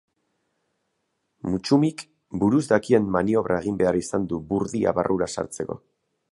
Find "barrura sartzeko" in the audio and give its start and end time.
5.01-5.81